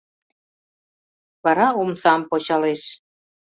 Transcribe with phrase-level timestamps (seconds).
[1.43, 2.81] Вара омсам почалеш